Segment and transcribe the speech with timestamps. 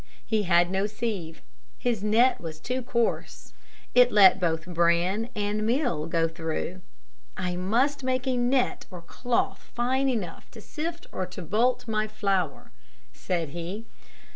[0.25, 1.43] He had no sieve.
[1.77, 3.53] His net was too coarse.
[3.93, 6.81] It let both bran and meal go through.
[7.37, 12.71] "I must make a net or cloth fine enough to sift or bolt my flour,"
[13.13, 13.85] said he.